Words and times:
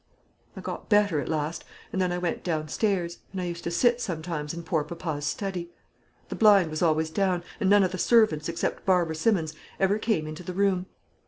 "I 0.55 0.61
got 0.61 0.89
better 0.89 1.19
at 1.19 1.29
last, 1.29 1.63
and 1.93 2.01
then 2.01 2.11
I 2.11 2.17
went 2.17 2.43
downstairs; 2.43 3.19
and 3.31 3.39
I 3.39 3.45
used 3.45 3.63
to 3.65 3.69
sit 3.69 4.01
sometimes 4.01 4.51
in 4.51 4.63
poor 4.63 4.83
papa's 4.83 5.27
study. 5.27 5.69
The 6.29 6.35
blind 6.35 6.71
was 6.71 6.81
always 6.81 7.11
down, 7.11 7.43
and 7.59 7.69
none 7.69 7.83
of 7.83 7.91
the 7.91 7.99
servants, 7.99 8.49
except 8.49 8.83
Barbara 8.83 9.13
Simmons, 9.13 9.53
ever 9.79 9.99
came 9.99 10.25
into 10.25 10.41
the 10.41 10.53
room. 10.53 10.87